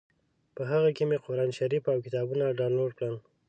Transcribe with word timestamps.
په 0.55 0.61
هغه 0.71 0.89
کې 0.95 1.03
مې 1.09 1.17
قران 1.25 1.49
شریف 1.59 1.83
او 1.93 1.97
کتابونه 2.05 2.55
ډاونلوډ 2.59 2.91
کړل. 2.99 3.15